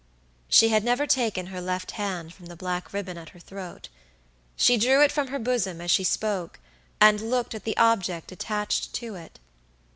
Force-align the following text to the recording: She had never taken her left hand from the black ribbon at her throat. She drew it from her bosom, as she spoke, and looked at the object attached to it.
She 0.49 0.69
had 0.69 0.83
never 0.83 1.05
taken 1.05 1.45
her 1.53 1.61
left 1.61 1.91
hand 1.91 2.33
from 2.33 2.47
the 2.47 2.55
black 2.55 2.91
ribbon 2.91 3.19
at 3.19 3.29
her 3.37 3.39
throat. 3.39 3.87
She 4.55 4.75
drew 4.75 5.03
it 5.03 5.11
from 5.11 5.27
her 5.27 5.37
bosom, 5.37 5.79
as 5.79 5.91
she 5.91 6.03
spoke, 6.03 6.59
and 6.99 7.21
looked 7.21 7.53
at 7.53 7.65
the 7.65 7.77
object 7.77 8.31
attached 8.31 8.93
to 8.95 9.13
it. 9.13 9.37